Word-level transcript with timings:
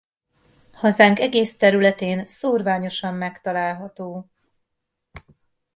Hazánk 0.73 1.19
egész 1.19 1.57
területén 1.57 2.27
szórványosan 2.27 3.13
megtalálható. 3.13 4.29